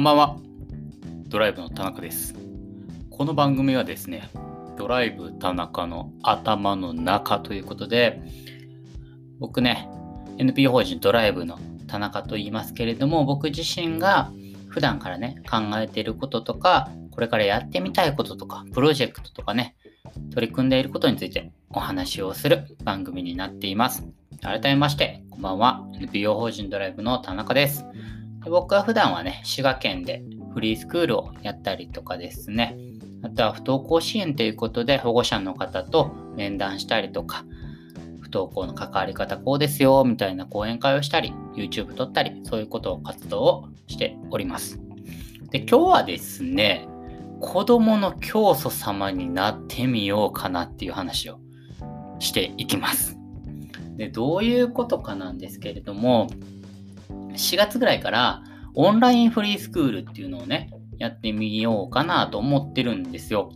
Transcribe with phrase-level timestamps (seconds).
[0.00, 0.36] こんばんは。
[1.28, 2.34] ドライブの田中です。
[3.10, 4.30] この番組はですね、
[4.78, 8.22] ドライブ田中の頭の中ということで、
[9.38, 9.90] 僕ね、
[10.38, 14.32] NPO 法人ドライブの田中と言いますけれども、僕自身が
[14.68, 19.76] 普段からね、考えていることとか、これからやってみたいこととか、プロジェクトとかね、
[20.32, 24.08] 取り組んでいることについてお話をする番組になっています。
[24.40, 25.86] 改めまして、こんばんは。
[25.92, 27.84] NPO 法人ドライブの田中です。
[28.44, 30.22] で僕は普段はね、滋賀県で
[30.54, 32.76] フリースクールをやったりとかですね、
[33.22, 37.44] あとは不登校支援ということで保護者の方と面談したりとか、
[38.20, 44.80] 不登校の関わり方こうですよ、みたいな講演会をしたり、YouTube 撮ったり、そういうことを活動をしております。
[45.50, 46.88] で、今日はですね、
[47.40, 51.38] 子供の教祖様になってみようかなっていう話を
[52.18, 53.18] していきます。
[53.96, 56.28] で、どういうことかなんですけれども、
[57.34, 58.42] 4月ぐらいから
[58.74, 63.52] オンラインフリースクールっていうのをね、やってみようかなと思ってるんですよ。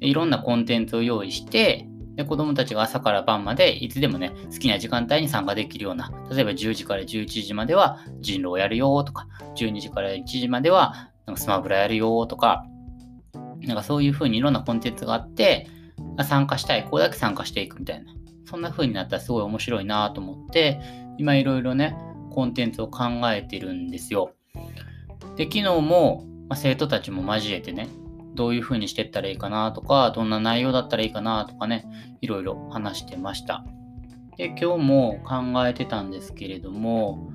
[0.00, 12.64] いろんなコンテンツを用意して、で子供たちが朝から晩までいつでもね、好きな時間帯に参加できるような、例えば10時から11時までは人狼やるよとか、12時から1時まではなんかスマブラやるよとか、
[13.60, 15.68] なんかそういう風にいろんなコンテンツがあって、
[16.24, 18.12] 参加したい子だけ参加していくみたいな。
[18.46, 20.80] そんな風になったらすごい面白いなと思って、
[21.18, 21.96] 今いろいろね、
[22.30, 24.32] コンテンツを考えてるんですよ。
[25.36, 27.88] で、昨日も、ま、生徒たちも交えてね、
[28.34, 31.86] どういう風にしていったらいいかなとか、どんな内容だったらいいかなとかね、
[32.20, 33.64] いろいろ話してました。
[34.36, 37.30] で、今日も考えてたんですけれども、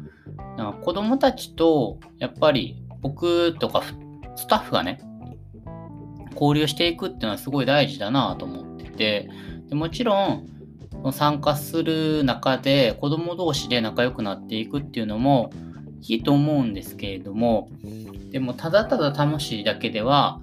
[0.57, 3.83] なんか子供たちと、やっぱり僕とか
[4.35, 4.99] スタッフがね、
[6.33, 9.30] 交流していくっていうのはすごい大事だなと思ってて、
[9.69, 10.47] でもちろん、
[11.11, 15.52] 参加する中で子供同士で仲良くなっていくっていうのも
[16.02, 17.70] いいと思うんですけれども
[18.31, 20.39] でもただただ楽しいだけでは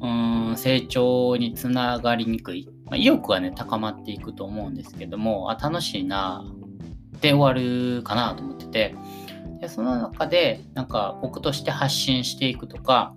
[0.00, 6.44] うーん成長につながりにくい、まあ、意欲はね高まっていくと思うんですけどもあ楽しいな
[7.20, 8.94] で終わるかなと思ってて
[9.60, 13.14] でその中でなんか僕として発信していくとか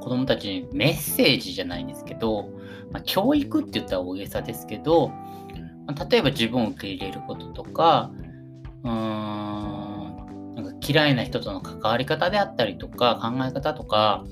[0.00, 2.48] 子供たちにメッセージじゃないんですけど、
[2.92, 5.12] まあ、教育って言ったら大げさですけど
[6.10, 8.10] 例えば自分を受け入れることとか、
[8.84, 14.24] うーん、なんか嫌いな人との関わり方であったりとか、考え方とか、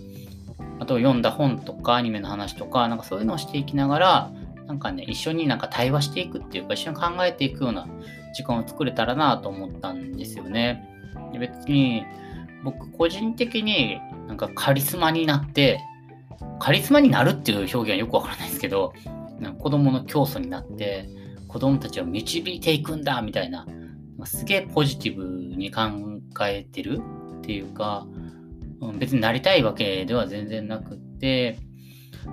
[0.79, 4.31] あと読んだ本とかアニメの話とか、なんかそういうのをしていきながら、
[4.67, 7.87] なんかね、一緒になんか対話していくっていうか、一緒に考えていくような
[8.35, 10.85] 時間を作れたらなと思ったんですよね。
[11.39, 12.05] 別に、
[12.65, 15.81] 僕個人的になんかカリスマになって、
[16.59, 18.93] カリスマになるっていう表現はよくわからないですけど、
[19.39, 21.09] なんか子供の教祖になって、
[21.57, 23.67] 子供たちを導いていくんだみたいな、
[24.27, 25.25] すげえポジティブ
[25.57, 25.85] に考
[26.47, 27.01] えてる
[27.39, 28.07] っていうか、
[28.99, 31.59] 別になりたいわけでは全然なくって、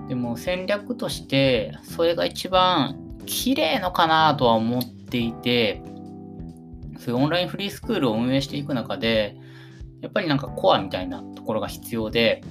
[0.09, 5.81] でも戦略としてそれが一番綺麗のかなとは思っていて、
[6.99, 9.37] そういうオンラインフリースクールを運営していく中で、
[10.01, 12.43] やっぱりなんかコアみたいなところが必要で、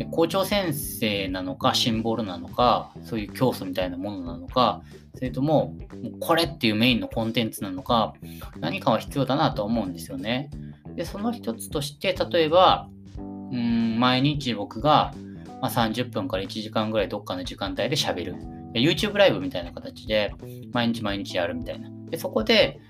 [0.00, 4.80] で校長先生なのかシンボルなのかそういう教祖みたいなものなのか
[5.14, 8.14] それとももうこれっていうメインのコンテンツなのか
[8.60, 10.48] 何かは必要だなと思うんですよね。
[10.94, 12.88] でその一つとして例えば
[13.18, 13.20] う
[13.54, 15.12] ん毎日僕が、
[15.60, 18.36] まあ、30分から1時間ぐらいどっかの時間帯で喋る。
[18.72, 20.32] YouTube ライブみたいな形で
[20.72, 21.90] 毎日毎日やるみたいな。
[22.08, 22.80] でそこで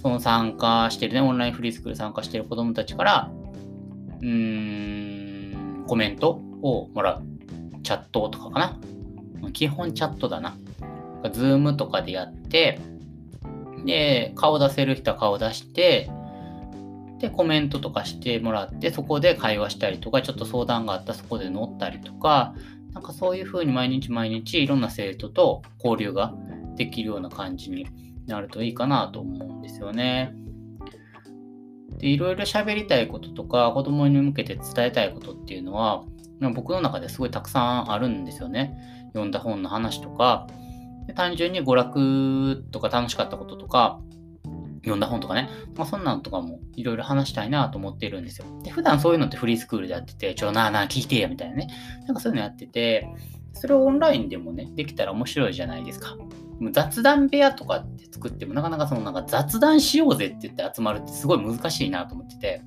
[0.00, 3.32] その参加してるねオンラインフリースクール参加してる子どもたちから
[4.20, 5.23] うーん
[5.86, 7.22] コメントをもらう。
[7.82, 8.78] チャットとかかな。
[9.52, 10.56] 基本チャットだな。
[11.32, 12.80] ズームとかでやって、
[13.84, 16.10] で、顔出せる人は顔出して、
[17.18, 22.54] で、コメントとかしてもらって、そこで会話したりとか、ちょっと相談があったらそこで乗ったりとか、
[22.92, 26.32] なんかそういう風に毎日毎日いろんな生徒と交流が
[26.76, 27.86] できるような感じに
[28.26, 30.34] なるといいかなと思うんですよね。
[31.98, 36.04] で、いろいろ喋りたいこととか、子供に向けて伝えたいことっていうのは、
[36.54, 38.76] 僕の中ですごいたくさんあるんですよね。
[39.08, 40.46] 読んだ本の話とか、
[41.14, 44.00] 単純に娯楽とか楽しかったこととか、
[44.84, 48.46] 読んだ本とかね、まあ、そんなんとかもいろいろ話したいなと思っているんですよ。
[48.62, 51.68] で、普段そういうのってフリースクールでやってて、ちょ、なあなあ聞いてや、みたいなね。
[52.06, 53.08] なんかそういうのやってて、
[53.54, 56.16] それをオンラインでもね、できたら面白いじゃないですか。
[56.72, 62.62] 雑談部屋とかって作ってもなかなかそのなんか雑談しようぜって言って集まるってすごい難しいなと思ってて、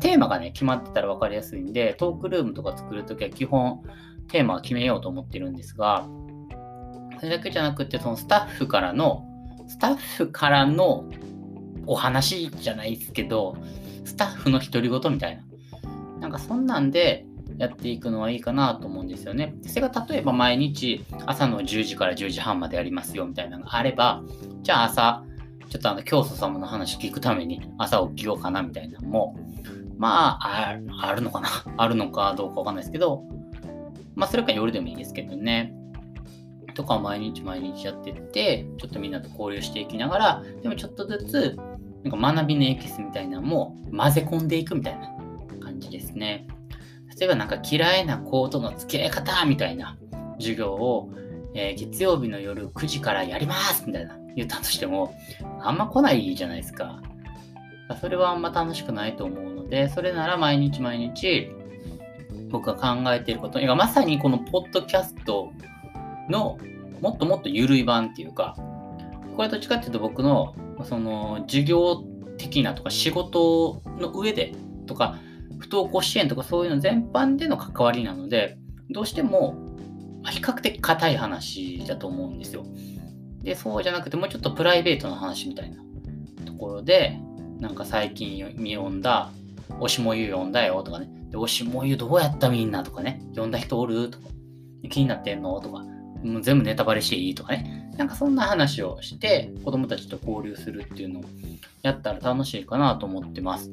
[0.00, 3.82] テーマがね、決まってたら分かりやすいんで、トークルームとか作るときは基本
[4.28, 6.06] テーマを決めようと思ってるんですが、
[7.18, 9.26] それだけじゃなくて、そのスタッフからの、
[9.66, 11.04] スタッフからの
[11.86, 13.56] お話じゃないですけど、
[14.04, 15.42] スタッフの独り言みたいな。
[16.20, 17.26] なんかそんなんで
[17.60, 19.54] やっていくのはいいかなと思うんですよね。
[19.66, 24.22] それが例えば毎日朝の10時から10時半までやりますよみたいなのがあれば、
[24.62, 25.24] じゃあ朝、
[25.68, 29.36] ちょっとあの教祖様の話聞くために朝起きようかなみたいなのも、
[29.98, 30.68] まあ、
[31.02, 31.48] あるのかな？
[31.76, 33.24] あるのかどうかわかんないですけど、
[34.14, 35.74] まあそれか夜でもいいですけどね。
[36.74, 41.58] とか毎日毎日やってって、ちょっとみんなと交流していきながら、でもちょっとずつ、
[42.04, 45.10] なんか学びのエキスみたいなのも混ぜ込んでいくみたいな
[45.60, 46.46] 感じですね。
[47.20, 49.98] 例えばなんか嫌いな子との付き合い方みたいな
[50.38, 51.10] 授業を、
[51.54, 55.14] えー、月曜日の夜9時からやりますみたいな言ったとしても、
[55.60, 57.02] あんま来ないじゃないですか。
[58.00, 61.50] それはあんま楽しくないと思うので、それなら毎日毎日
[62.48, 65.52] 僕が考えていること、まさにこのポッドキャスト
[66.30, 66.58] の
[67.02, 68.56] もっともっと緩い版っていうか、
[69.36, 71.96] これどっちかっていうと僕のその授業
[72.38, 74.54] 的なとか仕事の上で
[74.86, 75.18] とか
[75.60, 78.58] 不登校支援とかそういうの全般での関わりなので
[78.90, 79.54] どうしても
[80.24, 82.64] 比較的硬い話だと思うんですよ。
[83.42, 85.76] でそうじゃなくてもうちょっとプライベートな話みたいな
[86.44, 87.18] ところで
[87.58, 89.30] なんか最近読んだ
[89.68, 91.08] 推しもゆ読んだよとかね。
[91.30, 94.10] で推しもゆどうやったみんなとかね読んだ人おる？
[94.10, 94.26] とか
[94.90, 95.60] 気になってんの？
[95.60, 95.84] とか
[96.24, 97.34] もう全部ネタバレしていい？
[97.34, 97.92] とかね。
[97.96, 101.24] なんかそんな話をして子供たちと交流するっていうのを
[101.82, 103.70] やったら楽しいかなと思ってます。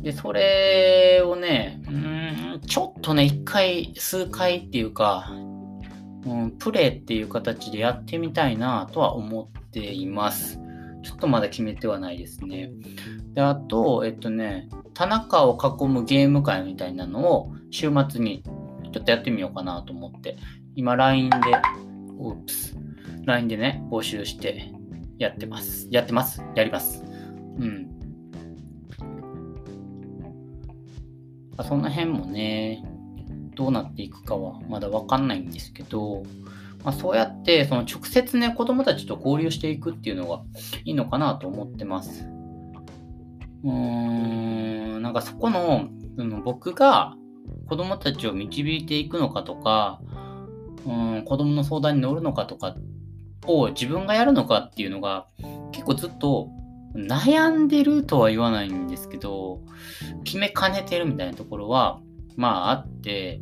[0.00, 5.30] で、それをね、うん、ちょっとね、一回、数回っていうか、
[6.24, 10.60] うん、プレイっていう形でやってみたいなとは思っています。
[11.02, 12.70] ちょっとまだ決めてはないですね。
[13.34, 18.42] で、あと、えっとね、田中を囲むゲーム会みたいなのを週末に
[18.92, 20.36] ちょっとやってみようかなと思って、
[20.74, 21.36] 今 LINE で、
[22.18, 22.76] オープス、
[23.24, 24.72] LINE でね、募集して
[25.18, 25.88] やってます。
[25.90, 26.42] やってます。
[26.54, 27.04] やります。
[27.58, 27.97] うん。
[31.58, 32.84] まその辺もね、
[33.54, 36.22] どうなっていくかはまだわかんないんですけど、
[36.84, 40.42] まあ、そうやってその直接ね、子供たちと交流していくっていうのが
[40.84, 42.24] いいのかなと思ってます。
[43.64, 43.70] うー
[44.98, 47.16] ん、なんかそこの、その僕が
[47.68, 50.00] 子供たちを導いていくのかとか、
[50.86, 52.76] うん、子供の相談に乗るのかとか
[53.46, 55.26] を自分がやるのかっていうのが
[55.72, 56.50] 結構ずっと
[56.94, 59.60] 悩んでるとは言わないんですけど
[60.24, 62.00] 決めかねてるみたいなところは
[62.36, 63.40] まああって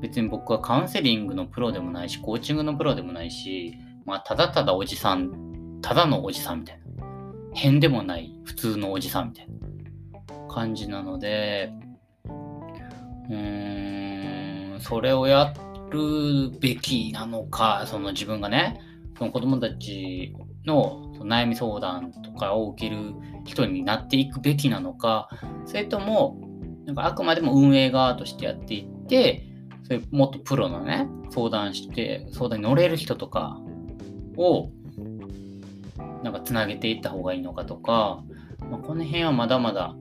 [0.00, 3.74] 別に僕はカウンセリングのプロでもないしコーチングのプロでもないし
[4.04, 6.84] まあただただおじさんただのおじさんみたいな。
[7.54, 9.54] 変でもない普通のおじさんみたいな
[10.52, 11.72] 感じなので
[13.30, 15.54] うーんそれをや
[15.90, 18.80] るべきなのかその自分がね
[19.16, 20.34] その子供たち
[20.66, 23.14] の悩み相談とかを受ける
[23.44, 25.28] 人になっていくべきなのか
[25.66, 26.40] それとも
[26.86, 29.46] なんかあくまでも運営側としてやっていって
[29.84, 33.58] それもっとプロのね相談して相談に乗れる人とか
[34.36, 34.70] を
[36.22, 38.22] なんかつなげていった方がいいのかとか、
[38.70, 39.94] まあ、この辺はまだまだ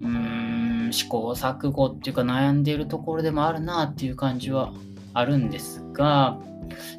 [0.00, 4.72] うーん試行錯誤っていうか悩んでいるところでもあるなっていう感じは
[5.12, 6.38] あるんですが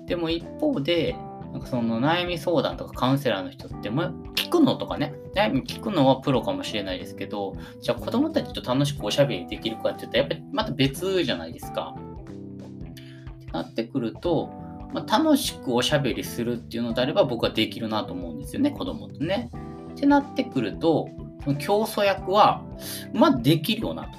[0.08, 1.16] でも一方で
[1.56, 4.04] なんかその悩み相談とかカウンセラーの人っても
[4.36, 11.96] 聞くのとかね悩み聞くのはプロかもしれないですけどじゃあ子供たちと楽しくおしゃべりできるかって言ったらやっぱりまた別じゃないですか。
[11.96, 14.48] ってなってくると、
[14.94, 19.50] まあ、楽しくおしゃべりするっていうのであれば僕はできるなと思うんですよね子供とね。
[19.94, 21.08] ってなってくると
[21.46, 22.66] その競争役は
[23.14, 24.18] まあできるよなと。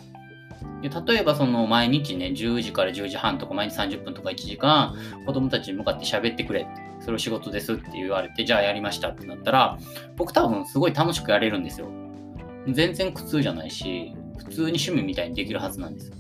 [0.88, 4.94] で例えばその毎日ね10時から10時半とか毎日30分とか1時間
[5.26, 6.68] 子供たちに向かって喋ってくれ
[7.00, 9.78] それを仕事ですって言われてじゃあやりましたってなったら
[10.16, 11.88] 僕多分すごい楽しくやれるんですよ。
[12.68, 16.12] 全然苦痛じゃないし普通に趣味みたいにできるはずなんです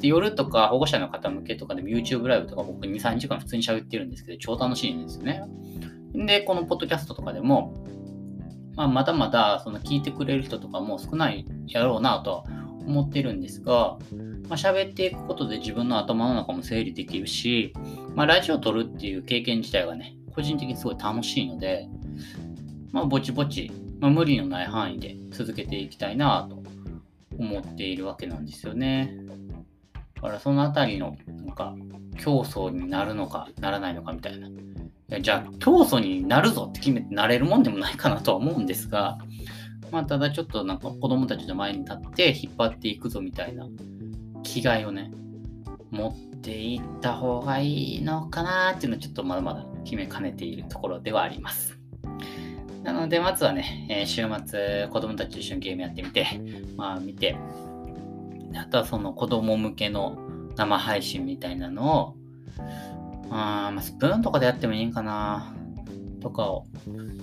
[0.00, 5.42] で夜とか保護者の方向けとかでも YouTube ライブとか僕2、3時間普通に喋ってるんですけど超楽しいんですよね。
[6.14, 7.74] でこのポッドキャストとかでも
[8.76, 12.44] まあ、まだまだその聞いてくれる人とかも少ないやろうなとは
[12.86, 13.98] 思ってるんですが、
[14.48, 17.72] まあ、喋っていくことで自分の頭の中も整理できるし、
[18.14, 21.88] まあ、ラジオを撮るっていう経験自体がね、個人的にすごい楽しいので、
[22.92, 23.70] まあ、ぼちぼち、
[24.00, 26.62] まあ、無理のない範囲で続けていきたいなと
[27.38, 29.14] 思っているわけなんですよね。
[30.16, 31.74] だからそのあたりの、なんか、
[32.18, 34.48] 競争になるのかならないのかみたいな。
[35.20, 39.18] じゃあ、競争になるぞって決めてなれるもんでもないかなとは思うんですが、
[39.90, 43.66] まあ、ただちょっとなんか子供たちの前に立って引っ張っていくぞみたいな
[44.42, 45.10] 気概をね、
[45.90, 51.78] 持っていった方がいいのかなっていうのはちょっとまだまだ決めかねているところではあります。
[52.82, 56.26] なので、まずはね、えー、週末、子供たちと一緒にゲームやってみて、
[56.76, 57.36] まあ見て、
[58.54, 60.16] あとはその子供向けの
[60.56, 62.16] 生配信みたいなのを、
[63.30, 65.54] あまあ、スプーンとかでやってもいいんかな
[66.20, 66.66] とかを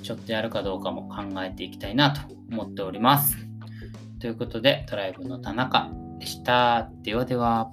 [0.04, 3.38] ちょっとやるかどうかも考えていきたいなと思っております。
[4.20, 6.89] ということで、ドライブの田中でした。
[7.04, 7.72] ではでは。